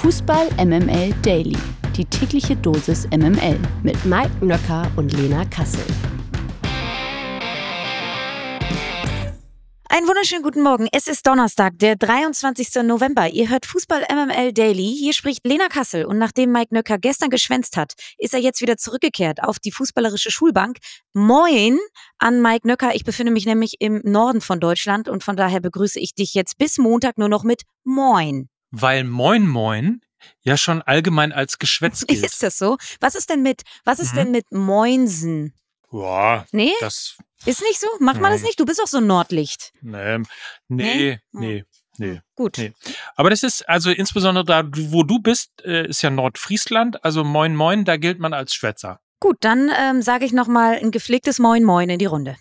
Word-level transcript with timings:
Fußball 0.00 0.48
MML 0.56 1.12
Daily. 1.20 1.58
Die 1.94 2.06
tägliche 2.06 2.56
Dosis 2.56 3.06
MML 3.10 3.58
mit 3.82 4.02
Mike 4.06 4.32
Nöcker 4.40 4.90
und 4.96 5.12
Lena 5.12 5.44
Kassel. 5.44 5.84
Einen 9.90 10.08
wunderschönen 10.08 10.42
guten 10.42 10.62
Morgen. 10.62 10.88
Es 10.90 11.06
ist 11.06 11.26
Donnerstag, 11.26 11.78
der 11.80 11.96
23. 11.96 12.82
November. 12.82 13.28
Ihr 13.28 13.50
hört 13.50 13.66
Fußball 13.66 14.06
MML 14.10 14.54
Daily. 14.54 14.96
Hier 14.98 15.12
spricht 15.12 15.46
Lena 15.46 15.68
Kassel. 15.68 16.06
Und 16.06 16.16
nachdem 16.16 16.50
Mike 16.50 16.74
Nöcker 16.74 16.96
gestern 16.96 17.28
geschwänzt 17.28 17.76
hat, 17.76 17.92
ist 18.16 18.32
er 18.32 18.40
jetzt 18.40 18.62
wieder 18.62 18.78
zurückgekehrt 18.78 19.42
auf 19.42 19.58
die 19.58 19.70
fußballerische 19.70 20.30
Schulbank. 20.30 20.78
Moin 21.12 21.78
an 22.18 22.40
Mike 22.40 22.66
Nöcker. 22.66 22.94
Ich 22.94 23.04
befinde 23.04 23.32
mich 23.32 23.44
nämlich 23.44 23.74
im 23.80 24.00
Norden 24.02 24.40
von 24.40 24.60
Deutschland 24.60 25.10
und 25.10 25.22
von 25.22 25.36
daher 25.36 25.60
begrüße 25.60 26.00
ich 26.00 26.14
dich 26.14 26.32
jetzt 26.32 26.56
bis 26.56 26.78
Montag 26.78 27.18
nur 27.18 27.28
noch 27.28 27.44
mit 27.44 27.64
Moin. 27.84 28.49
Weil 28.70 29.04
Moin 29.04 29.46
Moin 29.46 30.00
ja 30.42 30.56
schon 30.56 30.82
allgemein 30.82 31.32
als 31.32 31.58
Geschwätz 31.58 32.04
gilt. 32.06 32.24
Ist 32.24 32.42
das 32.42 32.58
so? 32.58 32.76
Was 33.00 33.14
ist 33.14 33.30
denn 33.30 33.42
mit, 33.42 33.62
was 33.84 33.98
ist 34.00 34.12
mhm. 34.12 34.16
denn 34.16 34.30
mit 34.32 34.52
Moinsen? 34.52 35.54
Ja, 35.92 36.46
nee? 36.52 36.72
das 36.80 37.16
ist 37.46 37.62
nicht 37.62 37.80
so? 37.80 37.88
Macht 37.98 38.20
man 38.20 38.32
das 38.32 38.42
nicht? 38.42 38.60
Du 38.60 38.64
bist 38.64 38.80
auch 38.82 38.86
so 38.86 38.98
ein 38.98 39.06
Nordlicht. 39.06 39.72
Nee, 39.80 40.18
nee, 40.68 41.20
nee. 41.32 41.64
Nee. 41.98 42.12
Hm, 42.12 42.20
gut. 42.34 42.58
Nee. 42.58 42.72
Aber 43.14 43.28
das 43.28 43.42
ist 43.42 43.68
also 43.68 43.90
insbesondere 43.90 44.44
da, 44.44 44.62
wo 44.64 45.02
du 45.02 45.18
bist, 45.18 45.50
äh, 45.64 45.86
ist 45.86 46.00
ja 46.02 46.10
Nordfriesland. 46.10 47.04
Also 47.04 47.24
Moin 47.24 47.54
Moin, 47.54 47.84
da 47.84 47.96
gilt 47.96 48.18
man 48.18 48.32
als 48.32 48.54
Schwätzer. 48.54 49.00
Gut, 49.20 49.36
dann 49.40 49.70
ähm, 49.78 50.00
sage 50.00 50.24
ich 50.24 50.32
nochmal 50.32 50.78
ein 50.78 50.92
gepflegtes 50.92 51.38
Moin 51.38 51.62
Moin 51.62 51.90
in 51.90 51.98
die 51.98 52.06
Runde. 52.06 52.36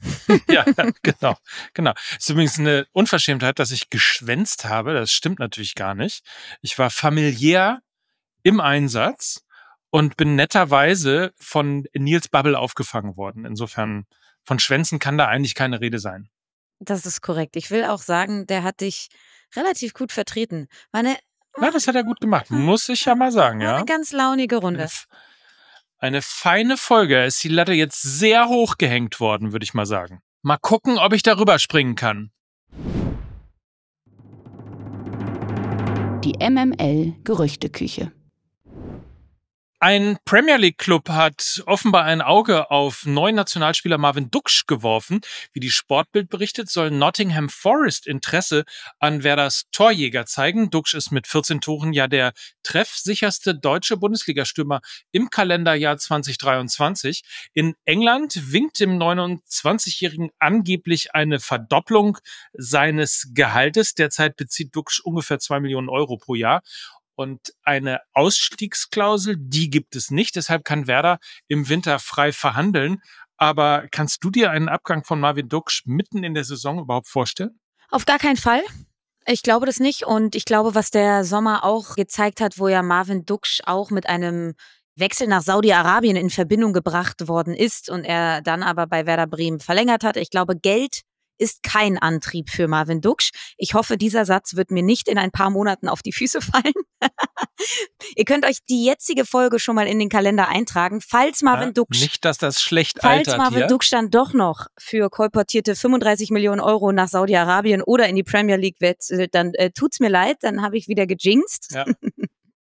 ja, 0.48 0.64
genau, 1.02 1.36
genau. 1.74 1.92
Ist 2.18 2.28
übrigens 2.30 2.58
eine 2.58 2.86
Unverschämtheit, 2.92 3.58
dass 3.58 3.70
ich 3.70 3.90
geschwänzt 3.90 4.64
habe. 4.64 4.94
Das 4.94 5.12
stimmt 5.12 5.38
natürlich 5.38 5.74
gar 5.74 5.94
nicht. 5.94 6.24
Ich 6.62 6.78
war 6.78 6.90
familiär 6.90 7.80
im 8.42 8.60
Einsatz 8.60 9.44
und 9.90 10.16
bin 10.16 10.36
netterweise 10.36 11.32
von 11.38 11.86
Nils 11.94 12.28
Bubble 12.28 12.58
aufgefangen 12.58 13.16
worden. 13.16 13.44
Insofern 13.44 14.06
von 14.44 14.58
Schwänzen 14.58 14.98
kann 14.98 15.18
da 15.18 15.26
eigentlich 15.26 15.54
keine 15.54 15.80
Rede 15.80 15.98
sein. 15.98 16.28
Das 16.78 17.06
ist 17.06 17.22
korrekt. 17.22 17.56
Ich 17.56 17.70
will 17.70 17.84
auch 17.84 18.02
sagen, 18.02 18.46
der 18.46 18.62
hat 18.62 18.80
dich 18.80 19.08
relativ 19.54 19.94
gut 19.94 20.12
vertreten. 20.12 20.68
War 20.92 21.00
eine, 21.00 21.16
ja, 21.60 21.70
das 21.70 21.88
hat 21.88 21.94
er 21.94 22.04
gut 22.04 22.20
gemacht, 22.20 22.50
muss 22.50 22.88
ich 22.88 23.04
ja 23.06 23.14
mal 23.14 23.32
sagen, 23.32 23.60
ja. 23.60 23.76
Eine 23.76 23.86
ganz 23.86 24.12
launige 24.12 24.56
Runde. 24.56 24.86
Eine, 26.06 26.18
eine 26.18 26.22
feine 26.22 26.76
Folge. 26.76 27.24
Ist 27.24 27.42
die 27.42 27.48
Latte 27.48 27.72
jetzt 27.72 28.00
sehr 28.00 28.46
hoch 28.46 28.78
gehängt 28.78 29.18
worden, 29.18 29.50
würde 29.50 29.64
ich 29.64 29.74
mal 29.74 29.86
sagen. 29.86 30.20
Mal 30.42 30.56
gucken, 30.56 30.98
ob 30.98 31.12
ich 31.12 31.24
darüber 31.24 31.58
springen 31.58 31.96
kann. 31.96 32.30
Die 36.22 36.34
MML 36.38 37.14
Gerüchteküche. 37.24 38.12
Ein 39.78 40.16
Premier 40.24 40.56
League 40.56 40.78
Club 40.78 41.10
hat 41.10 41.62
offenbar 41.66 42.04
ein 42.04 42.22
Auge 42.22 42.70
auf 42.70 43.04
neuen 43.04 43.36
Nationalspieler 43.36 43.98
Marvin 43.98 44.30
Duksch 44.30 44.66
geworfen. 44.66 45.20
Wie 45.52 45.60
die 45.60 45.70
Sportbild 45.70 46.30
berichtet, 46.30 46.70
soll 46.70 46.90
Nottingham 46.90 47.50
Forest 47.50 48.06
Interesse 48.06 48.64
an 49.00 49.22
Werders 49.22 49.66
Torjäger 49.72 50.24
zeigen. 50.24 50.70
Duksch 50.70 50.94
ist 50.94 51.10
mit 51.10 51.26
14 51.26 51.60
Toren 51.60 51.92
ja 51.92 52.08
der 52.08 52.32
treffsicherste 52.62 53.54
deutsche 53.54 53.98
Bundesligastürmer 53.98 54.80
im 55.12 55.28
Kalenderjahr 55.28 55.98
2023. 55.98 57.22
In 57.52 57.74
England 57.84 58.50
winkt 58.52 58.80
dem 58.80 58.98
29-Jährigen 58.98 60.30
angeblich 60.38 61.14
eine 61.14 61.38
Verdopplung 61.38 62.16
seines 62.54 63.28
Gehaltes. 63.34 63.92
Derzeit 63.92 64.36
bezieht 64.36 64.74
Duksch 64.74 65.00
ungefähr 65.00 65.38
zwei 65.38 65.60
Millionen 65.60 65.90
Euro 65.90 66.16
pro 66.16 66.34
Jahr. 66.34 66.62
Und 67.16 67.52
eine 67.62 68.00
Ausstiegsklausel, 68.12 69.36
die 69.38 69.70
gibt 69.70 69.96
es 69.96 70.10
nicht. 70.10 70.36
Deshalb 70.36 70.64
kann 70.64 70.86
Werder 70.86 71.18
im 71.48 71.68
Winter 71.68 71.98
frei 71.98 72.32
verhandeln. 72.32 72.98
Aber 73.38 73.86
kannst 73.90 74.22
du 74.22 74.30
dir 74.30 74.50
einen 74.50 74.68
Abgang 74.68 75.04
von 75.04 75.18
Marvin 75.18 75.48
Duksch 75.48 75.82
mitten 75.86 76.24
in 76.24 76.34
der 76.34 76.44
Saison 76.44 76.78
überhaupt 76.78 77.08
vorstellen? 77.08 77.58
Auf 77.90 78.04
gar 78.04 78.18
keinen 78.18 78.36
Fall. 78.36 78.62
Ich 79.26 79.42
glaube 79.42 79.66
das 79.66 79.80
nicht. 79.80 80.04
Und 80.04 80.34
ich 80.34 80.44
glaube, 80.44 80.74
was 80.74 80.90
der 80.90 81.24
Sommer 81.24 81.64
auch 81.64 81.96
gezeigt 81.96 82.40
hat, 82.40 82.58
wo 82.58 82.68
ja 82.68 82.82
Marvin 82.82 83.24
Duksch 83.24 83.60
auch 83.64 83.90
mit 83.90 84.08
einem 84.08 84.54
Wechsel 84.94 85.26
nach 85.26 85.42
Saudi-Arabien 85.42 86.16
in 86.16 86.30
Verbindung 86.30 86.72
gebracht 86.72 87.28
worden 87.28 87.54
ist 87.54 87.90
und 87.90 88.04
er 88.04 88.40
dann 88.40 88.62
aber 88.62 88.86
bei 88.86 89.06
Werder 89.06 89.26
Bremen 89.26 89.60
verlängert 89.60 90.04
hat. 90.04 90.16
Ich 90.16 90.30
glaube, 90.30 90.56
Geld 90.56 91.02
ist 91.38 91.62
kein 91.62 91.98
Antrieb 91.98 92.50
für 92.50 92.68
Marvin 92.68 93.00
Duksch. 93.00 93.30
Ich 93.56 93.74
hoffe, 93.74 93.96
dieser 93.96 94.24
Satz 94.24 94.56
wird 94.56 94.70
mir 94.70 94.82
nicht 94.82 95.08
in 95.08 95.18
ein 95.18 95.30
paar 95.30 95.50
Monaten 95.50 95.88
auf 95.88 96.02
die 96.02 96.12
Füße 96.12 96.40
fallen. 96.42 96.74
Ihr 98.14 98.24
könnt 98.24 98.46
euch 98.46 98.58
die 98.68 98.84
jetzige 98.84 99.24
Folge 99.24 99.58
schon 99.58 99.74
mal 99.74 99.86
in 99.86 99.98
den 99.98 100.08
Kalender 100.08 100.48
eintragen, 100.48 101.00
falls 101.00 101.42
Marvin 101.42 101.68
ja, 101.68 101.72
Duksch. 101.72 102.00
Nicht, 102.00 102.24
dass 102.24 102.38
das 102.38 102.62
schlecht 102.62 102.98
falls 103.00 103.28
altert 103.28 103.38
Marvin 103.38 103.58
hier. 103.58 103.66
Duksch 103.66 103.90
dann 103.90 104.10
doch 104.10 104.32
noch 104.32 104.66
für 104.78 105.10
kolportierte 105.10 105.74
35 105.74 106.30
Millionen 106.30 106.60
Euro 106.60 106.92
nach 106.92 107.08
Saudi-Arabien 107.08 107.82
oder 107.82 108.08
in 108.08 108.16
die 108.16 108.22
Premier 108.22 108.56
League 108.56 108.80
wechselt, 108.80 109.34
dann 109.34 109.52
äh, 109.54 109.70
tut's 109.70 110.00
mir 110.00 110.08
leid, 110.08 110.38
dann 110.40 110.62
habe 110.62 110.76
ich 110.76 110.88
wieder 110.88 111.06
gejinxt. 111.06 111.72
Ja. 111.72 111.84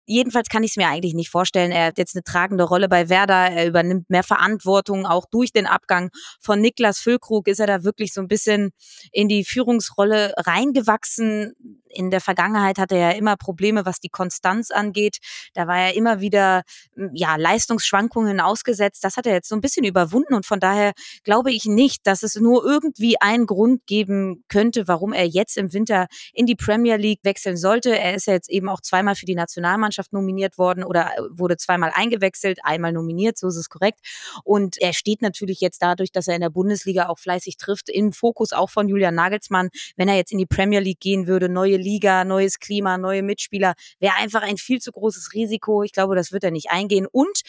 Jedenfalls 0.06 0.48
kann 0.48 0.62
ich 0.62 0.70
es 0.70 0.76
mir 0.76 0.88
eigentlich 0.88 1.14
nicht 1.14 1.30
vorstellen. 1.30 1.72
Er 1.72 1.86
hat 1.86 1.98
jetzt 1.98 2.14
eine 2.14 2.22
tragende 2.22 2.64
Rolle 2.64 2.88
bei 2.88 3.08
Werder. 3.08 3.50
Er 3.50 3.66
übernimmt 3.66 4.08
mehr 4.08 4.22
Verantwortung. 4.22 5.04
Auch 5.04 5.26
durch 5.30 5.52
den 5.52 5.66
Abgang 5.66 6.10
von 6.40 6.60
Niklas 6.60 7.00
Füllkrug 7.00 7.48
ist 7.48 7.60
er 7.60 7.66
da 7.66 7.84
wirklich 7.84 8.12
so 8.12 8.20
ein 8.20 8.28
bisschen 8.28 8.70
in 9.12 9.28
die 9.28 9.44
Führungsrolle 9.44 10.32
reingewachsen 10.36 11.54
in 11.96 12.10
der 12.10 12.20
Vergangenheit 12.20 12.78
hatte 12.78 12.94
er 12.94 13.12
ja 13.12 13.16
immer 13.16 13.36
Probleme, 13.36 13.86
was 13.86 14.00
die 14.00 14.08
Konstanz 14.08 14.70
angeht. 14.70 15.18
Da 15.54 15.66
war 15.66 15.78
er 15.78 15.94
immer 15.94 16.20
wieder 16.20 16.62
hm, 16.94 17.10
ja, 17.14 17.36
Leistungsschwankungen 17.36 18.40
ausgesetzt. 18.40 19.02
Das 19.04 19.16
hat 19.16 19.26
er 19.26 19.32
jetzt 19.32 19.48
so 19.48 19.54
ein 19.54 19.60
bisschen 19.60 19.84
überwunden 19.84 20.34
und 20.34 20.46
von 20.46 20.60
daher 20.60 20.92
glaube 21.24 21.52
ich 21.52 21.64
nicht, 21.64 22.06
dass 22.06 22.22
es 22.22 22.36
nur 22.36 22.64
irgendwie 22.64 23.20
einen 23.20 23.46
Grund 23.46 23.86
geben 23.86 24.44
könnte, 24.48 24.88
warum 24.88 25.12
er 25.12 25.26
jetzt 25.26 25.56
im 25.56 25.72
Winter 25.72 26.06
in 26.32 26.46
die 26.46 26.54
Premier 26.54 26.96
League 26.96 27.20
wechseln 27.22 27.56
sollte. 27.56 27.98
Er 27.98 28.14
ist 28.14 28.26
ja 28.26 28.34
jetzt 28.34 28.50
eben 28.50 28.68
auch 28.68 28.80
zweimal 28.80 29.14
für 29.14 29.26
die 29.26 29.34
Nationalmannschaft 29.34 30.12
nominiert 30.12 30.58
worden 30.58 30.84
oder 30.84 31.12
äh, 31.16 31.22
wurde 31.30 31.56
zweimal 31.56 31.92
eingewechselt, 31.94 32.58
einmal 32.62 32.92
nominiert, 32.92 33.38
so 33.38 33.48
ist 33.48 33.56
es 33.56 33.68
korrekt. 33.68 34.00
Und 34.44 34.76
er 34.78 34.92
steht 34.92 35.22
natürlich 35.22 35.60
jetzt 35.60 35.80
dadurch, 35.82 36.12
dass 36.12 36.28
er 36.28 36.34
in 36.34 36.40
der 36.40 36.50
Bundesliga 36.50 37.08
auch 37.08 37.18
fleißig 37.18 37.56
trifft, 37.56 37.88
im 37.88 38.12
Fokus 38.12 38.52
auch 38.52 38.70
von 38.70 38.88
Julian 38.88 39.14
Nagelsmann. 39.14 39.70
Wenn 39.96 40.08
er 40.08 40.16
jetzt 40.16 40.32
in 40.32 40.38
die 40.38 40.46
Premier 40.46 40.80
League 40.80 41.00
gehen 41.00 41.26
würde, 41.26 41.48
neue 41.48 41.76
Liga, 41.86 42.24
neues 42.24 42.58
Klima, 42.58 42.98
neue 42.98 43.22
Mitspieler, 43.22 43.74
wäre 44.00 44.14
einfach 44.16 44.42
ein 44.42 44.56
viel 44.56 44.80
zu 44.80 44.90
großes 44.90 45.32
Risiko. 45.32 45.84
Ich 45.84 45.92
glaube, 45.92 46.16
das 46.16 46.32
wird 46.32 46.42
er 46.44 46.50
nicht 46.50 46.70
eingehen. 46.70 47.06
Und 47.10 47.42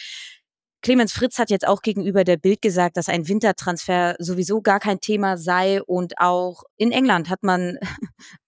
Clemens 0.84 1.12
Fritz 1.12 1.40
hat 1.40 1.50
jetzt 1.50 1.68
auch 1.68 1.82
gegenüber 1.82 2.24
der 2.24 2.38
Bild 2.38 2.62
gesagt, 2.62 2.98
dass 2.98 3.10
ein 3.10 3.28
Wintertransfer 3.28 4.16
sowieso 4.20 4.62
gar 4.62 4.80
kein 4.80 5.00
Thema 5.00 5.36
sei 5.36 5.82
und 5.82 6.20
auch 6.20 6.64
in 6.78 6.92
England 6.92 7.30
hat 7.30 7.42
man 7.42 7.78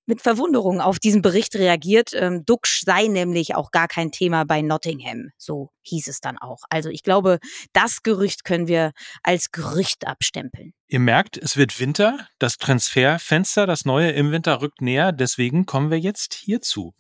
mit 0.09 0.24
Verwunderung 0.24 0.81
auf 0.81 0.97
diesen 0.97 1.22
Bericht 1.22 1.56
reagiert. 1.56 2.14
Ähm, 2.16 2.44
Duxch 2.44 2.81
sei 2.84 3.06
nämlich 3.06 3.53
auch 3.53 3.70
gar 3.70 3.88
kein 3.88 4.12
Thema 4.12 4.44
bei 4.44 4.64
Nottingham. 4.64 5.30
So 5.38 5.70
hieß 5.84 6.08
es 6.08 6.20
dann 6.20 6.40
auch. 6.40 6.64
Also 6.72 6.90
ich 6.90 7.03
glaube, 7.03 7.38
das 7.74 8.02
Gerücht 8.02 8.44
können 8.44 8.68
wir 8.68 8.92
als 9.22 9.52
Gerücht 9.52 10.08
abstempeln. 10.08 10.74
Ihr 10.88 11.00
merkt, 11.00 11.38
es 11.38 11.58
wird 11.58 11.80
Winter. 11.80 12.28
Das 12.40 12.58
Transferfenster, 12.58 13.68
das 13.68 13.86
neue 13.86 14.09
im 14.09 14.31
Winter 14.31 14.62
rückt 14.62 14.81
näher. 14.81 15.12
Deswegen 15.12 15.68
kommen 15.68 15.92
wir 15.92 16.00
jetzt 16.00 16.34
hierzu. 16.34 16.96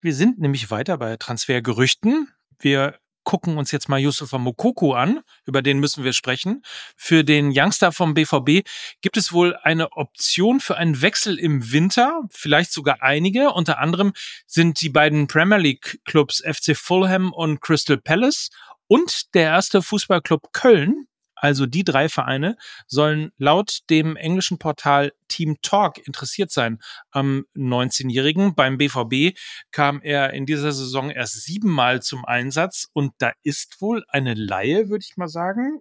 Wir 0.00 0.14
sind 0.14 0.38
nämlich 0.38 0.70
weiter 0.70 0.96
bei 0.96 1.18
Transfergerüchten. 1.18 2.32
Wir 2.58 2.98
gucken 3.28 3.58
uns 3.58 3.72
jetzt 3.72 3.90
mal 3.90 4.00
Yusufa 4.00 4.38
Mokoko 4.38 4.94
an, 4.94 5.20
über 5.44 5.60
den 5.60 5.80
müssen 5.80 6.02
wir 6.02 6.14
sprechen. 6.14 6.62
Für 6.96 7.24
den 7.24 7.52
Youngster 7.54 7.92
vom 7.92 8.14
BVB 8.14 8.66
gibt 9.02 9.18
es 9.18 9.34
wohl 9.34 9.54
eine 9.54 9.92
Option 9.92 10.60
für 10.60 10.78
einen 10.78 11.02
Wechsel 11.02 11.38
im 11.38 11.70
Winter, 11.70 12.22
vielleicht 12.30 12.72
sogar 12.72 13.02
einige. 13.02 13.50
Unter 13.50 13.80
anderem 13.80 14.14
sind 14.46 14.80
die 14.80 14.88
beiden 14.88 15.26
Premier 15.26 15.58
League 15.58 16.00
Clubs 16.06 16.42
FC 16.42 16.74
Fulham 16.74 17.34
und 17.34 17.60
Crystal 17.60 17.98
Palace 17.98 18.48
und 18.86 19.34
der 19.34 19.42
erste 19.42 19.82
Fußballclub 19.82 20.54
Köln 20.54 21.07
also 21.40 21.66
die 21.66 21.84
drei 21.84 22.08
Vereine 22.08 22.56
sollen 22.86 23.32
laut 23.38 23.80
dem 23.90 24.16
englischen 24.16 24.58
Portal 24.58 25.12
Team 25.28 25.56
Talk 25.62 26.06
interessiert 26.06 26.50
sein 26.50 26.78
am 27.10 27.44
19-Jährigen. 27.54 28.54
Beim 28.54 28.78
BVB 28.78 29.38
kam 29.70 30.00
er 30.02 30.32
in 30.32 30.46
dieser 30.46 30.72
Saison 30.72 31.10
erst 31.10 31.42
siebenmal 31.44 32.02
zum 32.02 32.24
Einsatz 32.24 32.88
und 32.92 33.12
da 33.18 33.32
ist 33.42 33.80
wohl 33.80 34.04
eine 34.08 34.34
Laie, 34.34 34.88
würde 34.88 35.04
ich 35.08 35.16
mal 35.16 35.28
sagen, 35.28 35.80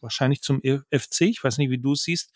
wahrscheinlich 0.00 0.42
zum 0.42 0.60
FC, 0.60 1.22
ich 1.22 1.42
weiß 1.42 1.58
nicht, 1.58 1.70
wie 1.70 1.78
du 1.78 1.92
es 1.92 2.02
siehst, 2.02 2.32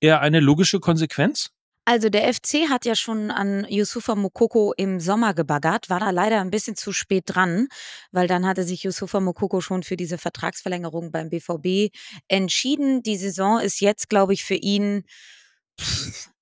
eher 0.00 0.20
eine 0.20 0.40
logische 0.40 0.80
Konsequenz. 0.80 1.50
Also 1.84 2.10
der 2.10 2.32
FC 2.32 2.68
hat 2.68 2.84
ja 2.84 2.94
schon 2.94 3.32
an 3.32 3.66
Yusufa 3.68 4.14
Mokoko 4.14 4.72
im 4.76 5.00
Sommer 5.00 5.34
gebaggert, 5.34 5.90
war 5.90 5.98
da 5.98 6.10
leider 6.10 6.40
ein 6.40 6.50
bisschen 6.50 6.76
zu 6.76 6.92
spät 6.92 7.24
dran, 7.26 7.66
weil 8.12 8.28
dann 8.28 8.46
hatte 8.46 8.62
sich 8.62 8.84
Yusufa 8.84 9.18
Mokoko 9.18 9.60
schon 9.60 9.82
für 9.82 9.96
diese 9.96 10.16
Vertragsverlängerung 10.16 11.10
beim 11.10 11.28
BVB 11.28 11.92
entschieden. 12.28 13.02
Die 13.02 13.16
Saison 13.16 13.58
ist 13.58 13.80
jetzt, 13.80 14.08
glaube 14.08 14.32
ich, 14.32 14.44
für 14.44 14.54
ihn 14.54 15.04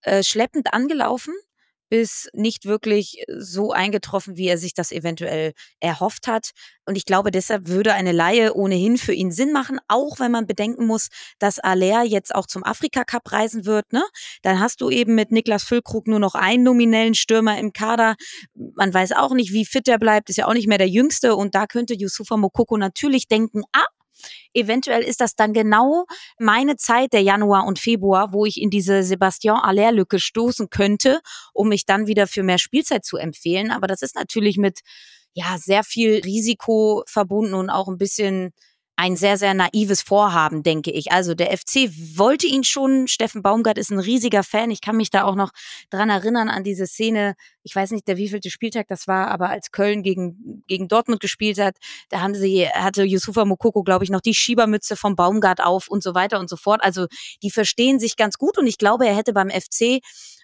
äh, 0.02 0.22
schleppend 0.22 0.75
angelaufen 0.75 1.34
bis 1.90 2.28
nicht 2.32 2.64
wirklich 2.64 3.25
so 3.28 3.72
eingetroffen, 3.72 4.37
wie 4.37 4.46
er 4.46 4.56
sich 4.56 4.72
das 4.72 4.92
eventuell 4.92 5.52
erhofft 5.81 6.28
hat. 6.28 6.52
Und 6.87 6.96
ich 6.96 7.04
glaube, 7.04 7.31
deshalb 7.31 7.69
würde 7.69 7.92
eine 7.92 8.12
Laie 8.12 8.54
ohnehin 8.54 8.96
für 8.96 9.12
ihn 9.12 9.31
Sinn 9.32 9.52
machen, 9.52 9.78
auch 9.88 10.19
wenn 10.19 10.31
man 10.31 10.46
bedenken 10.46 10.87
muss, 10.87 11.08
dass 11.38 11.58
Aller 11.58 12.04
jetzt 12.04 12.34
auch 12.34 12.46
zum 12.46 12.64
Afrika 12.64 13.04
Cup 13.04 13.31
reisen 13.32 13.66
wird. 13.66 13.92
Ne? 13.92 14.02
Dann 14.42 14.60
hast 14.60 14.81
du 14.81 14.88
eben 14.88 15.14
mit 15.14 15.32
Niklas 15.32 15.64
Füllkrug 15.64 16.06
nur 16.06 16.20
noch 16.20 16.34
einen 16.34 16.62
nominellen 16.62 17.14
Stürmer 17.14 17.58
im 17.58 17.72
Kader. 17.72 18.14
Man 18.54 18.94
weiß 18.94 19.12
auch 19.12 19.34
nicht, 19.34 19.52
wie 19.52 19.66
fit 19.66 19.88
er 19.88 19.98
bleibt, 19.98 20.31
ist 20.31 20.37
ja 20.37 20.46
auch 20.46 20.54
nicht 20.54 20.69
mehr 20.69 20.78
der 20.78 20.88
Jüngste. 20.88 21.37
Und 21.37 21.54
da 21.54 21.66
könnte 21.66 21.94
Yusufa 21.94 22.37
Mokoko 22.37 22.76
natürlich 22.76 23.28
denken, 23.28 23.62
ah, 23.72 23.87
Eventuell 24.55 25.02
ist 25.02 25.20
das 25.20 25.37
dann 25.37 25.52
genau 25.52 26.05
meine 26.38 26.76
Zeit, 26.76 27.12
der 27.12 27.22
Januar 27.22 27.67
und 27.67 27.78
Februar, 27.78 28.32
wo 28.32 28.44
ich 28.44 28.61
in 28.61 28.70
diese 28.70 29.02
Sebastian 29.02 29.56
Aller-Lücke 29.56 30.19
stoßen 30.19 30.70
könnte, 30.70 31.20
um 31.52 31.69
mich 31.69 31.87
dann 31.87 32.06
wieder 32.06 32.26
für 32.26 32.43
mehr 32.43 32.58
Spielzeit 32.58 33.05
zu 33.05 33.17
empfehlen. 33.17 33.70
Aber 33.70 33.87
das 33.87 34.02
ist 34.02 34.14
natürlich 34.14 34.56
mit 34.56 34.81
ja 35.32 35.56
sehr 35.58 35.84
viel 35.84 36.20
Risiko 36.25 37.05
verbunden 37.06 37.55
und 37.55 37.70
auch 37.70 37.88
ein 37.88 37.99
bisschen 37.99 38.52
ein 39.00 39.17
sehr, 39.17 39.38
sehr 39.38 39.55
naives 39.55 40.02
Vorhaben, 40.02 40.62
denke 40.62 40.91
ich. 40.91 41.11
Also 41.11 41.35
der 41.35 41.56
FC 41.56 41.88
wollte 42.19 42.47
ihn 42.47 42.64
schon. 42.64 43.08
Steffen 43.08 43.41
Baumgart 43.41 43.79
ist 43.79 43.91
ein 43.91 43.99
riesiger 43.99 44.43
Fan. 44.43 44.70
Ich 44.70 44.82
kann 44.82 44.99
mich 44.99 45.08
da 45.08 45.25
auch 45.25 45.37
noch 45.37 45.52
dran 45.88 46.11
erinnern 46.11 46.50
an 46.50 46.64
diese 46.64 46.87
Szene. 46.87 47.35
Ich 47.62 47.75
weiß 47.75 47.93
nicht, 47.93 48.06
der 48.08 48.19
wievielte 48.19 48.50
Spieltag 48.50 48.88
das 48.88 49.08
war, 49.08 49.29
aber 49.29 49.49
als 49.49 49.70
Köln 49.70 50.02
gegen, 50.02 50.64
gegen 50.67 50.87
Dortmund 50.87 51.20
gespielt 51.20 51.58
hat, 51.58 51.76
da 52.11 52.20
haben 52.20 52.35
sie, 52.35 52.69
hatte 52.69 53.02
Yusufa 53.05 53.47
Mokoko, 53.47 53.85
glaube 53.85 54.05
ich, 54.05 54.11
noch 54.11 54.20
die 54.20 54.35
Schiebermütze 54.35 54.97
vom 54.97 55.17
Baumgart 55.17 55.62
auf 55.62 55.88
und 55.88 56.02
so 56.02 56.14
weiter 56.14 56.38
und 56.38 56.50
so 56.50 56.56
fort. 56.56 56.82
Also 56.85 57.06
die 57.43 57.50
verstehen 57.50 58.00
sich 58.00 58.17
ganz 58.17 58.37
gut 58.37 58.58
und 58.58 58.67
ich 58.67 58.76
glaube, 58.76 59.06
er 59.06 59.17
hätte 59.17 59.32
beim 59.32 59.49
FC 59.49 60.02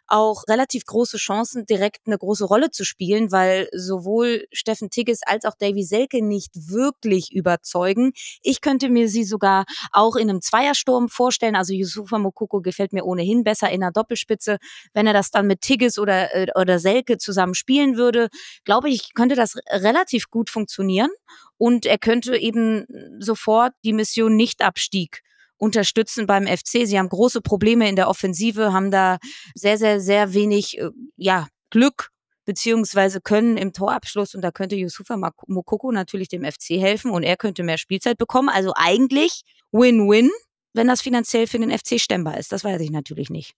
auch 0.08 0.44
relativ 0.48 0.84
große 0.84 1.16
Chancen, 1.16 1.66
direkt 1.66 2.06
eine 2.06 2.18
große 2.18 2.44
Rolle 2.44 2.70
zu 2.70 2.84
spielen, 2.84 3.32
weil 3.32 3.68
sowohl 3.72 4.46
Steffen 4.52 4.90
Tigges 4.90 5.20
als 5.24 5.44
auch 5.44 5.54
Davy 5.58 5.82
Selke 5.82 6.24
nicht 6.24 6.52
wirklich 6.54 7.32
überzeugen. 7.32 8.12
Ich 8.42 8.60
könnte 8.60 8.88
mir 8.88 9.08
sie 9.08 9.24
sogar 9.24 9.64
auch 9.92 10.16
in 10.16 10.30
einem 10.30 10.42
Zweiersturm 10.42 11.08
vorstellen. 11.08 11.56
Also 11.56 11.72
Yusufa 11.72 12.18
Mokoko 12.18 12.60
gefällt 12.60 12.92
mir 12.92 13.04
ohnehin 13.04 13.44
besser 13.44 13.70
in 13.70 13.82
einer 13.82 13.92
Doppelspitze. 13.92 14.58
Wenn 14.94 15.06
er 15.06 15.12
das 15.12 15.30
dann 15.30 15.46
mit 15.46 15.60
Tigges 15.60 15.98
oder, 15.98 16.34
äh, 16.34 16.46
oder 16.54 16.78
Selke 16.78 17.18
zusammen 17.18 17.54
spielen 17.54 17.96
würde, 17.96 18.28
glaube 18.64 18.90
ich, 18.90 19.14
könnte 19.14 19.34
das 19.34 19.56
relativ 19.70 20.30
gut 20.30 20.50
funktionieren. 20.50 21.10
Und 21.58 21.86
er 21.86 21.98
könnte 21.98 22.36
eben 22.36 22.86
sofort 23.18 23.72
die 23.84 23.92
Mission 23.92 24.36
Nicht-Abstieg 24.36 25.22
unterstützen 25.58 26.26
beim 26.26 26.46
FC. 26.46 26.86
Sie 26.86 26.98
haben 26.98 27.08
große 27.08 27.40
Probleme 27.40 27.88
in 27.88 27.96
der 27.96 28.08
Offensive, 28.08 28.72
haben 28.72 28.90
da 28.90 29.18
sehr, 29.54 29.78
sehr, 29.78 30.00
sehr 30.00 30.34
wenig 30.34 30.78
äh, 30.78 30.90
ja, 31.16 31.48
Glück 31.70 32.10
beziehungsweise 32.46 33.20
können 33.20 33.58
im 33.58 33.72
Torabschluss 33.72 34.34
und 34.34 34.40
da 34.40 34.50
könnte 34.50 34.76
Yusufa 34.76 35.18
Mokoko 35.48 35.92
natürlich 35.92 36.28
dem 36.28 36.44
FC 36.44 36.80
helfen 36.80 37.10
und 37.10 37.24
er 37.24 37.36
könnte 37.36 37.62
mehr 37.62 37.76
Spielzeit 37.76 38.16
bekommen. 38.16 38.48
Also 38.48 38.72
eigentlich 38.76 39.42
Win-Win, 39.72 40.30
wenn 40.72 40.86
das 40.86 41.02
finanziell 41.02 41.46
für 41.46 41.58
den 41.58 41.76
FC 41.76 42.00
stemmbar 42.00 42.38
ist. 42.38 42.52
Das 42.52 42.64
weiß 42.64 42.80
ich 42.80 42.90
natürlich 42.90 43.28
nicht. 43.28 43.54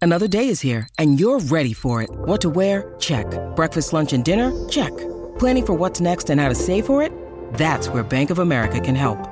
Another 0.00 0.26
day 0.26 0.48
is 0.48 0.60
here 0.60 0.88
and 0.98 1.20
you're 1.20 1.38
ready 1.50 1.72
for 1.72 2.02
it. 2.02 2.10
What 2.26 2.42
to 2.42 2.50
wear? 2.50 2.92
Check. 2.98 3.26
Breakfast, 3.54 3.92
lunch 3.92 4.12
and 4.12 4.24
dinner? 4.24 4.52
Check. 4.68 4.92
Planning 5.38 5.64
for 5.64 5.78
what's 5.78 6.00
next 6.00 6.28
and 6.28 6.40
how 6.40 6.48
to 6.48 6.56
save 6.56 6.86
for 6.86 7.02
it? 7.02 7.12
That's 7.56 7.88
where 7.88 8.02
Bank 8.02 8.30
of 8.30 8.40
America 8.40 8.80
can 8.80 8.96
help. 8.96 9.31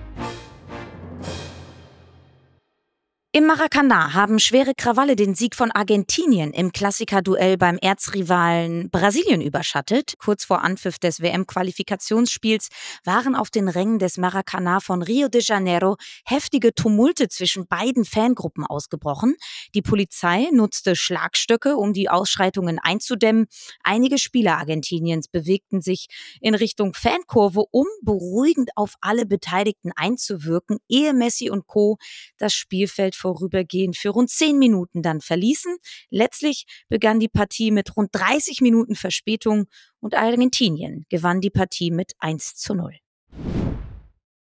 Im 3.41 3.47
Maracanã 3.47 4.13
haben 4.13 4.37
schwere 4.37 4.73
Krawalle 4.77 5.15
den 5.15 5.33
Sieg 5.33 5.55
von 5.55 5.71
Argentinien 5.71 6.53
im 6.53 6.71
Klassikerduell 6.71 7.57
beim 7.57 7.79
Erzrivalen 7.81 8.91
Brasilien 8.91 9.41
überschattet. 9.41 10.13
Kurz 10.19 10.45
vor 10.45 10.61
Anpfiff 10.61 10.99
des 10.99 11.21
WM-Qualifikationsspiels 11.21 12.67
waren 13.03 13.33
auf 13.35 13.49
den 13.49 13.67
Rängen 13.67 13.97
des 13.97 14.19
Maracanã 14.19 14.79
von 14.79 15.01
Rio 15.01 15.27
de 15.27 15.41
Janeiro 15.41 15.97
heftige 16.23 16.75
Tumulte 16.75 17.29
zwischen 17.29 17.65
beiden 17.65 18.05
Fangruppen 18.05 18.63
ausgebrochen. 18.63 19.35
Die 19.73 19.81
Polizei 19.81 20.49
nutzte 20.51 20.95
Schlagstöcke, 20.95 21.77
um 21.77 21.93
die 21.93 22.09
Ausschreitungen 22.09 22.77
einzudämmen. 22.77 23.47
Einige 23.83 24.19
Spieler 24.19 24.59
Argentiniens 24.59 25.27
bewegten 25.27 25.81
sich 25.81 26.09
in 26.41 26.53
Richtung 26.53 26.93
Fankurve, 26.93 27.63
um 27.71 27.87
beruhigend 28.03 28.69
auf 28.75 28.93
alle 29.01 29.25
Beteiligten 29.25 29.91
einzuwirken, 29.95 30.77
ehe 30.87 31.15
Messi 31.15 31.49
und 31.49 31.65
Co. 31.65 31.97
das 32.37 32.53
Spielfeld 32.53 33.15
vorübergehend 33.31 33.95
für 33.95 34.09
rund 34.09 34.29
zehn 34.29 34.59
Minuten 34.59 35.01
dann 35.01 35.21
verließen. 35.21 35.77
Letztlich 36.09 36.65
begann 36.89 37.19
die 37.19 37.29
Partie 37.29 37.71
mit 37.71 37.95
rund 37.95 38.09
30 38.13 38.61
Minuten 38.61 38.95
Verspätung 38.95 39.67
und 39.99 40.15
Argentinien 40.15 41.05
gewann 41.09 41.39
die 41.39 41.49
Partie 41.49 41.91
mit 41.91 42.13
1 42.19 42.55
zu 42.55 42.73
0. 42.73 42.95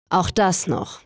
Auch 0.09 0.29
das 0.29 0.67
noch. 0.67 1.01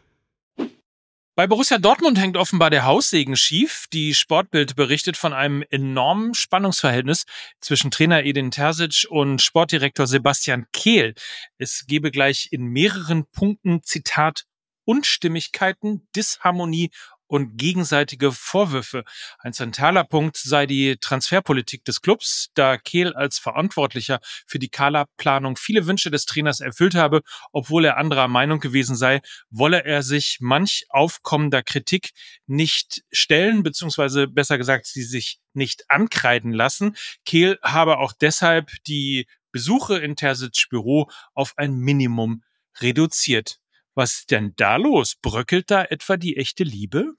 Bei 1.33 1.47
Borussia 1.47 1.77
Dortmund 1.77 2.19
hängt 2.19 2.35
offenbar 2.35 2.69
der 2.69 2.83
Haussegen 2.83 3.38
schief. 3.38 3.85
Die 3.94 4.13
Sportbild 4.13 4.75
berichtet 4.75 5.15
von 5.15 5.31
einem 5.31 5.63
enormen 5.69 6.33
Spannungsverhältnis 6.33 7.25
zwischen 7.62 7.89
Trainer 7.89 8.25
Edin 8.25 8.51
Terzic 8.51 9.07
und 9.09 9.41
Sportdirektor 9.41 10.07
Sebastian 10.07 10.68
Kehl. 10.73 11.15
Es 11.57 11.85
gebe 11.88 12.12
gleich 12.12 12.50
in 12.51 12.65
mehreren 12.65 13.25
Punkten, 13.31 13.81
Zitat, 13.81 14.44
Unstimmigkeiten, 14.83 16.06
Disharmonie 16.15 16.91
und 17.31 17.56
gegenseitige 17.56 18.33
Vorwürfe. 18.33 19.06
Ein 19.39 19.54
zentraler 19.54 20.04
Punkt 20.04 20.36
sei 20.36 20.66
die 20.66 20.98
Transferpolitik 21.00 21.86
des 21.86 22.01
Clubs, 22.01 22.50
da 22.56 22.78
Kehl 22.78 23.13
als 23.13 23.39
Verantwortlicher 23.39 24.19
für 24.45 24.60
die 24.60 24.68
Kala-Planung 24.68 25.56
viele 25.56 25.88
Wünsche 25.88 26.12
des 26.12 26.25
Trainers 26.25 26.60
erfüllt 26.60 26.94
habe, 26.94 27.22
obwohl 27.54 27.85
er 27.85 27.95
anderer 27.95 28.28
Meinung 28.28 28.59
gewesen 28.59 28.97
sei, 28.97 29.21
wolle 29.50 29.85
er 29.85 30.04
sich 30.04 30.40
manch 30.42 30.83
aufkommender 30.90 31.64
Kritik 31.64 32.09
nicht 32.47 33.02
stellen, 33.14 33.64
beziehungsweise 33.64 34.28
besser 34.28 34.57
gesagt, 34.57 34.85
sie 34.85 35.04
sich 35.04 35.40
nicht 35.54 35.85
ankreiden 35.88 36.52
lassen. 36.52 36.97
Kehl 37.23 37.57
habe 37.64 38.00
auch 38.00 38.11
deshalb 38.11 38.71
die 38.88 39.26
Besuche 39.54 39.97
in 40.00 40.18
Tersits 40.18 40.68
Büro 40.69 41.09
auf 41.33 41.54
ein 41.56 41.76
Minimum 41.76 42.44
reduziert. 42.81 43.60
Was 43.95 44.19
ist 44.19 44.31
denn 44.31 44.54
da 44.56 44.78
los? 44.78 45.16
Bröckelt 45.21 45.69
da 45.69 45.83
etwa 45.83 46.18
die 46.18 46.38
echte 46.38 46.64
Liebe? 46.64 47.14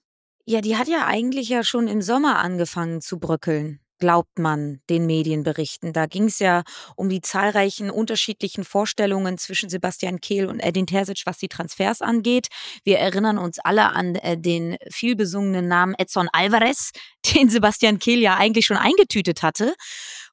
Ja, 0.45 0.61
die 0.61 0.77
hat 0.77 0.89
ja 0.89 1.07
eigentlich 1.07 1.49
ja 1.49 1.63
schon 1.63 1.87
im 1.87 2.03
Sommer 2.03 2.39
angefangen 2.41 3.01
zu 3.01 3.21
bröckeln, 3.21 3.79
glaubt 4.01 4.41
man 4.41 4.81
den 4.91 5.07
Medienberichten. 5.07 5.93
Da 5.93 6.07
ging 6.07 6.25
es 6.25 6.41
ja 6.41 6.65
um 6.97 7.09
die 7.09 7.21
zahlreichen 7.21 7.91
unterschiedlichen 7.91 8.65
Vorstellungen 8.65 9.39
zwischen 9.39 9.69
Sebastian 9.69 10.21
Kehl 10.21 10.47
und 10.47 10.59
Edin 10.59 10.89
Terzic, 10.89 11.23
was 11.27 11.39
die 11.39 11.49
Transfers 11.49 12.03
angeht. 12.03 12.49
Wir 12.83 12.99
erinnern 12.99 13.39
uns 13.39 13.61
alle 13.61 13.93
an 13.93 14.17
äh, 14.17 14.37
den 14.37 14.77
vielbesungenen 14.91 15.69
Namen 15.69 15.95
Edson 15.97 16.29
Alvarez, 16.33 16.91
den 17.35 17.49
Sebastian 17.49 18.01
Kehl 18.01 18.19
ja 18.19 18.37
eigentlich 18.37 18.67
schon 18.67 18.79
eingetütet 18.79 19.43
hatte 19.43 19.75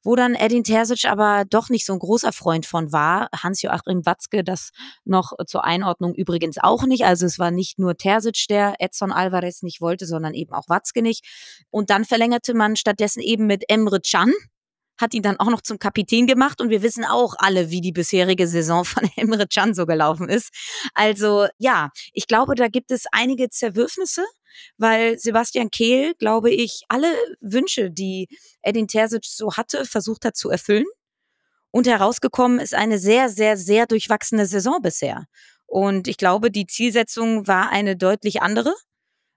wo 0.02 0.16
dann 0.16 0.34
Edin 0.34 0.64
Terzic 0.64 1.04
aber 1.04 1.44
doch 1.44 1.68
nicht 1.68 1.86
so 1.86 1.92
ein 1.92 1.98
großer 1.98 2.32
Freund 2.32 2.66
von 2.66 2.92
war. 2.92 3.28
Hans-Joachim 3.36 4.06
Watzke 4.06 4.44
das 4.44 4.70
noch 5.04 5.32
zur 5.46 5.64
Einordnung 5.64 6.14
übrigens 6.14 6.58
auch 6.58 6.84
nicht. 6.84 7.04
Also 7.04 7.26
es 7.26 7.38
war 7.38 7.50
nicht 7.50 7.78
nur 7.78 7.96
Terzic, 7.96 8.46
der 8.48 8.74
Edson 8.78 9.12
Alvarez 9.12 9.62
nicht 9.62 9.80
wollte, 9.80 10.06
sondern 10.06 10.34
eben 10.34 10.52
auch 10.52 10.68
Watzke 10.68 11.02
nicht. 11.02 11.24
Und 11.70 11.90
dann 11.90 12.04
verlängerte 12.04 12.54
man 12.54 12.76
stattdessen 12.76 13.20
eben 13.20 13.46
mit 13.46 13.64
Emre 13.68 14.00
Can, 14.00 14.32
hat 15.00 15.14
ihn 15.14 15.22
dann 15.22 15.38
auch 15.38 15.50
noch 15.50 15.62
zum 15.62 15.78
Kapitän 15.78 16.26
gemacht 16.26 16.60
und 16.60 16.70
wir 16.70 16.82
wissen 16.82 17.04
auch 17.04 17.34
alle, 17.38 17.70
wie 17.70 17.80
die 17.80 17.92
bisherige 17.92 18.46
Saison 18.46 18.84
von 18.84 19.08
Emre 19.16 19.46
Can 19.46 19.74
so 19.74 19.86
gelaufen 19.86 20.28
ist. 20.28 20.50
Also 20.94 21.46
ja, 21.58 21.90
ich 22.12 22.26
glaube, 22.26 22.54
da 22.54 22.68
gibt 22.68 22.90
es 22.90 23.04
einige 23.12 23.48
Zerwürfnisse 23.48 24.24
weil 24.78 25.18
Sebastian 25.18 25.70
Kehl, 25.70 26.14
glaube 26.14 26.50
ich, 26.50 26.82
alle 26.88 27.12
Wünsche, 27.40 27.90
die 27.90 28.28
Edin 28.62 28.88
Terzic 28.88 29.24
so 29.24 29.54
hatte, 29.56 29.84
versucht 29.84 30.24
hat 30.24 30.36
zu 30.36 30.50
erfüllen. 30.50 30.86
Und 31.70 31.86
herausgekommen 31.86 32.58
ist 32.58 32.74
eine 32.74 32.98
sehr, 32.98 33.28
sehr, 33.28 33.56
sehr 33.56 33.86
durchwachsene 33.86 34.46
Saison 34.46 34.80
bisher. 34.82 35.26
Und 35.66 36.08
ich 36.08 36.16
glaube, 36.16 36.50
die 36.50 36.66
Zielsetzung 36.66 37.46
war 37.46 37.70
eine 37.70 37.96
deutlich 37.96 38.42
andere. 38.42 38.74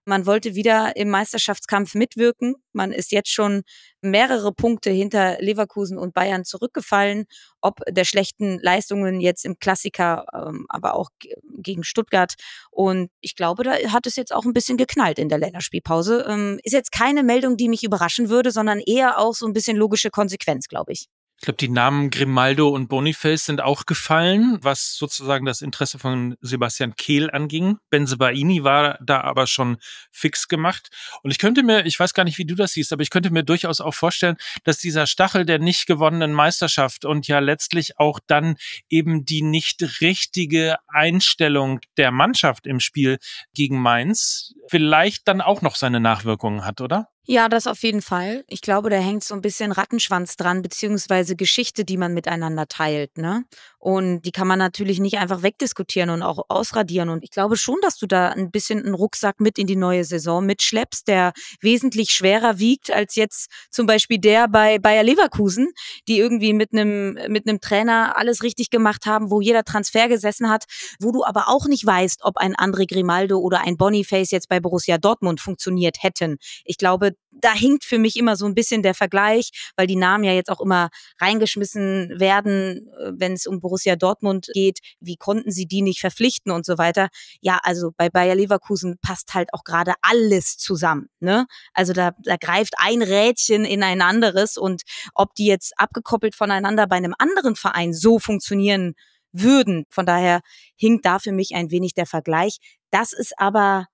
Man 0.05 0.25
wollte 0.25 0.55
wieder 0.55 0.95
im 0.95 1.10
Meisterschaftskampf 1.10 1.95
mitwirken. 1.95 2.55
Man 2.74 2.91
ist 2.91 3.12
jetzt 3.12 3.29
schon 3.29 3.63
mehrere 4.01 4.51
Punkte 4.51 4.89
hinter 4.89 5.38
Leverkusen 5.39 5.98
und 5.98 6.13
Bayern 6.13 6.43
zurückgefallen. 6.43 7.25
Ob 7.62 7.79
der 7.89 8.03
schlechten 8.03 8.60
Leistungen 8.60 9.22
jetzt 9.22 9.45
im 9.45 9.60
Klassiker, 9.60 10.25
ähm, 10.33 10.65
aber 10.67 10.95
auch 10.95 11.10
gegen 11.57 11.83
Stuttgart. 11.83 12.33
Und 12.69 13.10
ich 13.22 13.36
glaube, 13.36 13.63
da 13.63 13.74
hat 13.91 14.05
es 14.05 14.17
jetzt 14.17 14.33
auch 14.33 14.43
ein 14.43 14.53
bisschen 14.53 14.77
geknallt 14.77 15.19
in 15.19 15.29
der 15.29 15.38
Länderspielpause. 15.38 16.25
Ähm, 16.27 16.60
ist 16.63 16.74
jetzt 16.74 16.91
keine 16.91 17.24
Meldung, 17.24 17.55
die 17.55 17.69
mich 17.69 17.83
überraschen 17.83 18.29
würde, 18.29 18.51
sondern 18.51 18.79
eher 18.79 19.19
auch 19.19 19.33
so 19.33 19.45
ein 19.45 19.53
bisschen 19.53 19.77
logische 19.77 20.10
Konsequenz, 20.10 20.67
glaube 20.67 20.91
ich. 20.91 21.07
Ich 21.43 21.45
glaube, 21.45 21.57
die 21.57 21.67
Namen 21.67 22.09
Grimaldo 22.09 22.69
und 22.69 22.88
Boniface 22.88 23.43
sind 23.43 23.59
auch 23.59 23.85
gefallen, 23.85 24.59
was 24.62 24.95
sozusagen 24.95 25.45
das 25.45 25.62
Interesse 25.62 26.00
von 26.00 26.38
Sebastian 26.39 26.95
Kehl 26.95 27.29
anging. 27.29 27.79
Benzebaini 27.89 28.63
war 28.63 28.97
da 29.03 29.19
aber 29.19 29.45
schon 29.45 29.75
fix 30.09 30.47
gemacht. 30.47 30.88
Und 31.21 31.31
ich 31.31 31.39
könnte 31.39 31.62
mir, 31.62 31.85
ich 31.85 32.00
weiß 32.00 32.13
gar 32.13 32.23
nicht, 32.23 32.38
wie 32.38 32.45
du 32.45 32.55
das 32.55 32.71
siehst, 32.71 32.93
aber 32.93 33.01
ich 33.01 33.09
könnte 33.09 33.29
mir 33.29 33.43
durchaus 33.43 33.81
auch 33.81 33.93
vorstellen, 33.93 34.38
dass 34.63 34.77
dieser 34.77 35.05
Stachel 35.05 35.45
der 35.45 35.59
nicht 35.59 35.85
gewonnenen 35.85 36.31
Meisterschaft 36.31 37.03
und 37.03 37.27
ja 37.27 37.39
letztlich 37.39 38.00
auch 38.00 38.21
dann 38.25 38.55
eben 38.88 39.25
die 39.25 39.41
nicht 39.41 40.00
richtige 40.00 40.77
Einstellung 40.88 41.81
der 41.97 42.12
Mannschaft 42.12 42.65
im 42.65 42.79
Spiel 42.79 43.17
gegen 43.53 43.81
Mainz 43.81 44.55
vielleicht 44.69 45.27
dann 45.27 45.41
auch 45.41 45.62
noch 45.62 45.75
seine 45.75 46.00
Nachwirkungen 46.00 46.63
hat, 46.63 46.79
oder? 46.79 47.09
Ja, 47.25 47.47
das 47.47 47.67
auf 47.67 47.83
jeden 47.83 48.01
Fall. 48.01 48.43
Ich 48.49 48.59
glaube, 48.61 48.89
da 48.89 48.97
hängt 48.97 49.23
so 49.23 49.33
ein 49.33 49.41
bisschen 49.41 49.71
Rattenschwanz 49.71 50.35
dran, 50.35 50.61
beziehungsweise 50.61 51.37
Geschichte, 51.37 51.85
die 51.85 51.95
man 51.95 52.13
miteinander 52.13 52.67
teilt, 52.67 53.17
ne? 53.17 53.45
Und 53.79 54.21
die 54.23 54.31
kann 54.31 54.47
man 54.47 54.59
natürlich 54.59 54.99
nicht 54.99 55.17
einfach 55.17 55.41
wegdiskutieren 55.41 56.09
und 56.09 56.21
auch 56.21 56.45
ausradieren. 56.49 57.09
Und 57.09 57.23
ich 57.23 57.31
glaube 57.31 57.55
schon, 57.57 57.77
dass 57.81 57.97
du 57.97 58.07
da 58.07 58.29
ein 58.29 58.51
bisschen 58.51 58.83
einen 58.83 58.93
Rucksack 58.93 59.39
mit 59.39 59.57
in 59.57 59.67
die 59.67 59.75
neue 59.77 60.03
Saison 60.05 60.45
mitschleppst, 60.45 61.07
der 61.07 61.31
wesentlich 61.61 62.11
schwerer 62.11 62.59
wiegt 62.59 62.91
als 62.91 63.15
jetzt 63.15 63.49
zum 63.71 63.85
Beispiel 63.85 64.19
der 64.19 64.47
bei 64.49 64.79
Bayer 64.79 65.03
Leverkusen, 65.03 65.69
die 66.07 66.19
irgendwie 66.19 66.53
mit 66.53 66.73
einem, 66.73 67.17
mit 67.29 67.47
einem 67.47 67.59
Trainer 67.61 68.17
alles 68.17 68.43
richtig 68.43 68.69
gemacht 68.69 69.05
haben, 69.05 69.31
wo 69.31 69.41
jeder 69.41 69.63
Transfer 69.63 70.07
gesessen 70.09 70.49
hat, 70.49 70.63
wo 70.99 71.11
du 71.11 71.23
aber 71.25 71.49
auch 71.49 71.67
nicht 71.67 71.85
weißt, 71.85 72.21
ob 72.23 72.37
ein 72.37 72.55
André 72.55 72.85
Grimaldo 72.87 73.37
oder 73.39 73.61
ein 73.61 73.77
Boniface 73.77 74.31
jetzt 74.31 74.49
bei 74.49 74.59
Borussia 74.59 74.97
Dortmund 74.97 75.39
funktioniert 75.41 75.97
hätten. 76.03 76.37
Ich 76.65 76.77
glaube, 76.77 77.12
da 77.32 77.53
hinkt 77.53 77.84
für 77.84 77.98
mich 77.98 78.15
immer 78.15 78.36
so 78.36 78.46
ein 78.46 78.55
bisschen 78.55 78.84
der 78.84 78.93
Vergleich, 78.93 79.50
weil 79.75 79.88
die 79.88 79.96
Namen 79.96 80.24
ja 80.24 80.34
jetzt 80.34 80.50
auch 80.50 80.62
immer 80.62 80.89
reingeschmissen 81.20 82.20
werden, 82.20 82.88
äh, 83.00 83.12
wenn 83.15 83.34
es 83.34 83.48
um 83.48 83.60
Borussia 83.60 83.96
Dortmund 83.96 84.48
geht. 84.53 84.79
Wie 85.00 85.17
konnten 85.17 85.51
sie 85.51 85.65
die 85.65 85.82
nicht 85.82 86.00
verpflichten 86.00 86.51
und 86.51 86.65
so 86.65 86.77
weiter? 86.77 87.10
Ja, 87.41 87.60
also 87.63 87.91
bei 87.98 88.10
Bayer 88.10 88.36
Leverkusen 88.36 88.98
passt 89.01 89.34
halt 89.34 89.53
auch 89.53 89.63
gerade 89.63 89.93
alles 90.01 90.58
zusammen. 90.58 91.10
Ne? 91.20 91.46
Also 91.74 91.93
da, 91.93 92.12
da 92.24 92.38
greift 92.38 92.75
ein 92.77 93.01
Rädchen 93.01 93.65
in 93.65 93.84
ein 93.84 94.01
anderes 94.01 94.58
und 94.58 94.84
ob 95.13 95.34
die 95.36 95.48
jetzt 95.48 95.74
abgekoppelt 95.77 96.36
voneinander 96.36 96.88
bei 96.88 96.96
einem 96.96 97.15
anderen 97.17 97.55
Verein 97.55 97.93
so 97.93 98.20
funktionieren 98.20 98.93
würden. 99.32 99.86
Von 99.89 100.05
daher 100.05 100.41
hinkt 100.75 101.05
da 101.05 101.20
für 101.20 101.32
mich 101.32 101.55
ein 101.55 101.72
wenig 101.72 101.93
der 101.93 102.05
Vergleich. 102.05 102.58
Das 102.91 103.13
ist 103.13 103.34
aber, 103.38 103.88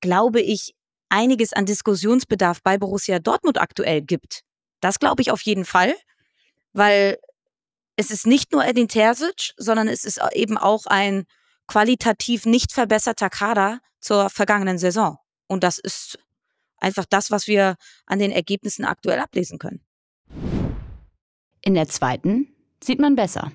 glaube 0.00 0.40
ich, 0.40 0.74
einiges 1.08 1.52
an 1.52 1.66
Diskussionsbedarf 1.66 2.62
bei 2.62 2.78
Borussia 2.78 3.18
Dortmund 3.18 3.60
aktuell 3.60 4.02
gibt. 4.02 4.40
Das 4.80 4.98
glaube 4.98 5.22
ich 5.22 5.30
auf 5.30 5.42
jeden 5.42 5.64
Fall, 5.64 5.94
weil 6.72 7.18
es 7.96 8.10
ist 8.10 8.26
nicht 8.26 8.52
nur 8.52 8.64
Edin 8.64 8.88
Terzic, 8.88 9.52
sondern 9.56 9.88
es 9.88 10.04
ist 10.04 10.20
eben 10.32 10.58
auch 10.58 10.86
ein 10.86 11.24
qualitativ 11.66 12.44
nicht 12.46 12.72
verbesserter 12.72 13.30
Kader 13.30 13.80
zur 14.00 14.30
vergangenen 14.30 14.78
Saison. 14.78 15.18
Und 15.46 15.64
das 15.64 15.78
ist 15.78 16.18
einfach 16.78 17.06
das, 17.08 17.30
was 17.30 17.46
wir 17.46 17.76
an 18.06 18.18
den 18.18 18.30
Ergebnissen 18.30 18.84
aktuell 18.84 19.20
ablesen 19.20 19.58
können. 19.58 19.80
In 21.62 21.74
der 21.74 21.88
zweiten 21.88 22.48
sieht 22.82 22.98
man 22.98 23.16
besser. 23.16 23.52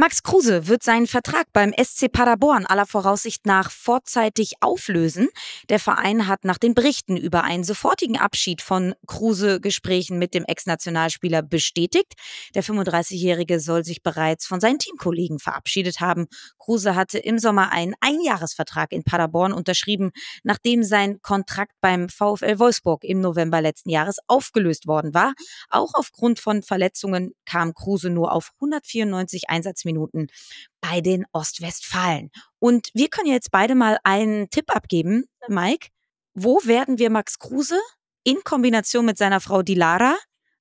Max 0.00 0.22
Kruse 0.22 0.68
wird 0.68 0.84
seinen 0.84 1.08
Vertrag 1.08 1.46
beim 1.52 1.74
SC 1.76 2.06
Paderborn 2.12 2.66
aller 2.66 2.86
Voraussicht 2.86 3.46
nach 3.46 3.72
vorzeitig 3.72 4.52
auflösen. 4.60 5.26
Der 5.70 5.80
Verein 5.80 6.28
hat 6.28 6.44
nach 6.44 6.58
den 6.58 6.72
Berichten 6.72 7.16
über 7.16 7.42
einen 7.42 7.64
sofortigen 7.64 8.16
Abschied 8.16 8.62
von 8.62 8.94
Kruse 9.08 9.60
Gesprächen 9.60 10.20
mit 10.20 10.34
dem 10.34 10.44
Ex-Nationalspieler 10.44 11.42
bestätigt. 11.42 12.12
Der 12.54 12.62
35-Jährige 12.62 13.58
soll 13.58 13.84
sich 13.84 14.04
bereits 14.04 14.46
von 14.46 14.60
seinen 14.60 14.78
Teamkollegen 14.78 15.40
verabschiedet 15.40 15.98
haben. 15.98 16.28
Kruse 16.58 16.94
hatte 16.94 17.18
im 17.18 17.40
Sommer 17.40 17.72
einen 17.72 17.94
Einjahresvertrag 17.98 18.92
in 18.92 19.02
Paderborn 19.02 19.52
unterschrieben, 19.52 20.12
nachdem 20.44 20.84
sein 20.84 21.20
Kontrakt 21.22 21.72
beim 21.80 22.08
VfL 22.08 22.60
Wolfsburg 22.60 23.02
im 23.02 23.20
November 23.20 23.60
letzten 23.60 23.90
Jahres 23.90 24.18
aufgelöst 24.28 24.86
worden 24.86 25.12
war. 25.12 25.34
Auch 25.70 25.94
aufgrund 25.94 26.38
von 26.38 26.62
Verletzungen 26.62 27.32
kam 27.44 27.74
Kruse 27.74 28.10
nur 28.10 28.30
auf 28.30 28.52
194 28.60 29.50
Einsatzminuten 29.50 29.87
Minuten 29.88 30.28
bei 30.80 31.00
den 31.00 31.24
Ostwestfalen. 31.32 32.30
Und 32.58 32.90
wir 32.94 33.08
können 33.08 33.30
jetzt 33.30 33.50
beide 33.50 33.74
mal 33.74 33.98
einen 34.04 34.50
Tipp 34.50 34.74
abgeben, 34.74 35.24
Mike. 35.48 35.88
Wo 36.34 36.60
werden 36.64 36.98
wir 36.98 37.10
Max 37.10 37.38
Kruse 37.38 37.78
in 38.22 38.44
Kombination 38.44 39.04
mit 39.04 39.18
seiner 39.18 39.40
Frau 39.40 39.62
Dilara 39.62 40.16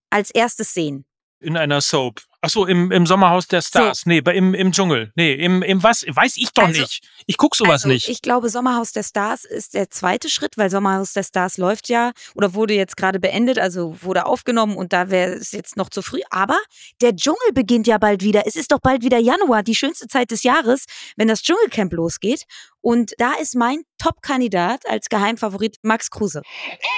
als 0.10 0.32
erstes 0.32 0.74
sehen? 0.74 1.06
In 1.40 1.58
einer 1.58 1.82
Soap. 1.82 2.27
Ach 2.42 2.50
so, 2.50 2.68
im, 2.68 2.92
im 2.92 3.08
Sommerhaus 3.08 3.48
der 3.48 3.64
Stars. 3.64 4.02
So. 4.02 4.10
Nee, 4.10 4.22
bei, 4.22 4.36
im, 4.36 4.54
im 4.54 4.72
Dschungel. 4.72 5.12
Nee, 5.16 5.34
im, 5.34 5.64
im 5.64 5.82
was? 5.82 6.06
Weiß 6.08 6.38
ich 6.38 6.52
doch 6.54 6.66
also, 6.68 6.82
nicht. 6.82 7.02
Ich 7.26 7.36
guck 7.36 7.56
sowas 7.56 7.84
also, 7.84 7.88
nicht. 7.88 8.10
Ich 8.10 8.22
glaube, 8.22 8.50
Sommerhaus 8.50 8.92
der 8.92 9.02
Stars 9.02 9.44
ist 9.44 9.74
der 9.74 9.90
zweite 9.90 10.30
Schritt, 10.30 10.56
weil 10.56 10.70
Sommerhaus 10.70 11.14
der 11.14 11.24
Stars 11.24 11.58
läuft 11.58 11.90
ja 11.90 12.12
oder 12.36 12.54
wurde 12.54 12.76
jetzt 12.76 12.96
gerade 12.96 13.20
beendet, 13.20 13.58
also 13.58 13.98
wurde 14.04 14.28
aufgenommen 14.28 14.78
und 14.78 14.94
da 14.94 15.10
wäre 15.10 15.34
es 15.34 15.52
jetzt 15.52 15.78
noch 15.78 15.90
zu 15.90 16.04
früh. 16.04 16.22
Aber 16.30 16.60
der 17.02 17.16
Dschungel 17.16 17.54
beginnt 17.54 17.88
ja 17.88 17.98
bald 17.98 18.22
wieder. 18.22 18.46
Es 18.46 18.56
ist 18.56 18.72
doch 18.72 18.80
bald 18.80 19.04
wieder 19.04 19.18
Januar, 19.18 19.64
die 19.64 19.76
schönste 19.76 20.08
Zeit 20.08 20.30
des 20.30 20.44
Jahres, 20.44 20.86
wenn 21.16 21.28
das 21.28 21.42
Dschungelcamp 21.42 21.92
losgeht. 21.94 22.44
Und 22.82 23.14
da 23.18 23.34
ist 23.34 23.56
mein 23.56 23.82
Top-Kandidat 23.98 24.88
als 24.88 25.10
Geheimfavorit 25.10 25.78
Max 25.82 26.12
Kruse. 26.12 26.44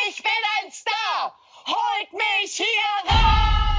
Ich 0.10 0.18
bin 0.18 0.32
ein 0.62 0.72
Star! 0.72 1.34
Holt 1.66 2.14
mich 2.14 2.58
hier 2.58 2.66
raus! 3.10 3.79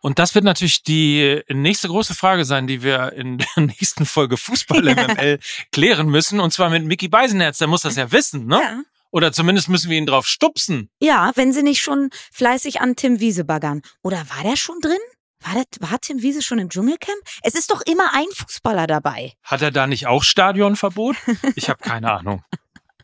Und 0.00 0.18
das 0.18 0.34
wird 0.34 0.44
natürlich 0.44 0.82
die 0.82 1.42
nächste 1.48 1.88
große 1.88 2.14
Frage 2.14 2.44
sein, 2.44 2.66
die 2.66 2.82
wir 2.82 3.12
in 3.12 3.38
der 3.38 3.48
nächsten 3.56 4.06
Folge 4.06 4.36
Fußball 4.36 4.82
MML 4.82 5.38
klären 5.72 6.08
müssen. 6.08 6.40
Und 6.40 6.52
zwar 6.52 6.70
mit 6.70 6.84
Mickey 6.84 7.08
Beisenherz, 7.08 7.58
der 7.58 7.68
muss 7.68 7.82
das 7.82 7.96
ja 7.96 8.10
wissen, 8.12 8.46
ne? 8.46 8.60
Ja. 8.62 8.82
Oder 9.10 9.32
zumindest 9.32 9.68
müssen 9.68 9.90
wir 9.90 9.96
ihn 9.96 10.06
drauf 10.06 10.26
stupsen. 10.26 10.90
Ja, 11.00 11.32
wenn 11.34 11.52
sie 11.52 11.62
nicht 11.62 11.80
schon 11.80 12.10
fleißig 12.30 12.80
an 12.80 12.94
Tim 12.94 13.20
Wiese 13.20 13.44
baggern. 13.44 13.80
Oder 14.02 14.18
war 14.28 14.42
der 14.44 14.56
schon 14.56 14.80
drin? 14.80 14.98
War, 15.40 15.54
das, 15.54 15.90
war 15.90 15.98
Tim 16.00 16.20
Wiese 16.20 16.42
schon 16.42 16.58
im 16.58 16.68
Dschungelcamp? 16.68 17.18
Es 17.42 17.54
ist 17.54 17.70
doch 17.70 17.80
immer 17.82 18.12
ein 18.12 18.26
Fußballer 18.34 18.86
dabei. 18.86 19.32
Hat 19.42 19.62
er 19.62 19.70
da 19.70 19.86
nicht 19.86 20.06
auch 20.06 20.24
Stadionverbot? 20.24 21.16
Ich 21.54 21.70
habe 21.70 21.80
keine 21.80 22.12
Ahnung. 22.12 22.44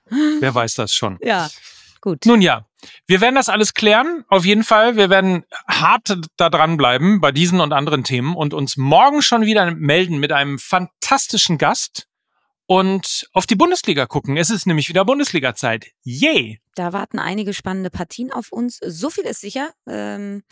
Wer 0.40 0.54
weiß 0.54 0.74
das 0.74 0.92
schon? 0.92 1.18
Ja. 1.22 1.48
Gut. 2.00 2.26
Nun 2.26 2.42
ja, 2.42 2.66
wir 3.06 3.20
werden 3.20 3.34
das 3.34 3.48
alles 3.48 3.74
klären. 3.74 4.24
Auf 4.28 4.44
jeden 4.44 4.64
Fall. 4.64 4.96
Wir 4.96 5.10
werden 5.10 5.44
hart 5.68 6.16
da 6.36 6.50
dranbleiben 6.50 7.20
bei 7.20 7.32
diesen 7.32 7.60
und 7.60 7.72
anderen 7.72 8.04
Themen 8.04 8.34
und 8.34 8.54
uns 8.54 8.76
morgen 8.76 9.22
schon 9.22 9.42
wieder 9.42 9.74
melden 9.74 10.18
mit 10.18 10.32
einem 10.32 10.58
fantastischen 10.58 11.58
Gast 11.58 12.06
und 12.66 13.28
auf 13.32 13.46
die 13.46 13.56
Bundesliga 13.56 14.06
gucken. 14.06 14.36
Es 14.36 14.50
ist 14.50 14.66
nämlich 14.66 14.88
wieder 14.88 15.04
Bundesliga-Zeit. 15.04 15.92
Yay! 16.02 16.60
Da 16.74 16.92
warten 16.92 17.18
einige 17.18 17.54
spannende 17.54 17.90
Partien 17.90 18.32
auf 18.32 18.52
uns. 18.52 18.78
So 18.78 19.10
viel 19.10 19.24
ist 19.24 19.40
sicher. 19.40 19.70
Ähm, 19.86 20.42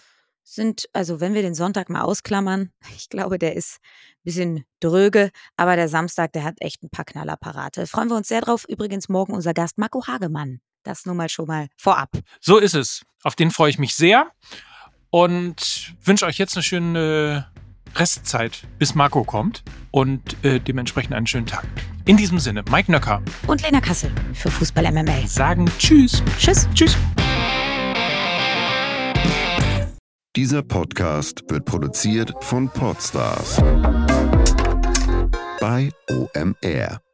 sind, 0.44 0.88
also 0.92 1.20
wenn 1.20 1.34
wir 1.34 1.42
den 1.42 1.54
Sonntag 1.54 1.88
mal 1.88 2.02
ausklammern, 2.02 2.70
ich 2.96 3.08
glaube, 3.08 3.38
der 3.38 3.56
ist 3.56 3.78
ein 3.80 4.24
bisschen 4.24 4.64
dröge, 4.80 5.30
aber 5.56 5.76
der 5.76 5.88
Samstag, 5.88 6.32
der 6.32 6.44
hat 6.44 6.56
echt 6.60 6.82
ein 6.82 6.90
paar 6.90 7.04
Knallerparate. 7.04 7.86
Freuen 7.86 8.08
wir 8.08 8.16
uns 8.16 8.28
sehr 8.28 8.40
drauf. 8.40 8.64
Übrigens 8.68 9.08
morgen 9.08 9.32
unser 9.32 9.54
Gast 9.54 9.78
Marco 9.78 10.06
Hagemann. 10.06 10.60
Das 10.82 11.06
nur 11.06 11.14
mal 11.14 11.28
schon 11.28 11.46
mal 11.46 11.68
vorab. 11.76 12.10
So 12.40 12.58
ist 12.58 12.74
es. 12.74 13.02
Auf 13.22 13.36
den 13.36 13.50
freue 13.50 13.70
ich 13.70 13.78
mich 13.78 13.94
sehr 13.94 14.26
und 15.10 15.94
wünsche 16.02 16.26
euch 16.26 16.38
jetzt 16.38 16.56
eine 16.56 16.62
schöne 16.62 17.46
Restzeit, 17.94 18.66
bis 18.78 18.94
Marco 18.94 19.22
kommt 19.24 19.62
und 19.90 20.42
äh, 20.44 20.58
dementsprechend 20.58 21.14
einen 21.14 21.26
schönen 21.26 21.46
Tag. 21.46 21.66
In 22.04 22.16
diesem 22.16 22.38
Sinne, 22.38 22.64
Mike 22.70 22.90
Nöcker 22.90 23.22
und 23.46 23.62
Lena 23.62 23.80
Kassel 23.80 24.10
für 24.32 24.50
Fußball 24.50 24.90
MML 24.90 25.26
sagen 25.28 25.70
Tschüss. 25.78 26.22
Tschüss. 26.38 26.68
Tschüss. 26.74 26.96
Dieser 30.34 30.62
Podcast 30.62 31.42
wird 31.48 31.66
produziert 31.66 32.32
von 32.40 32.70
Podstars 32.70 33.56
bei 35.60 35.90
OMR. 36.10 37.11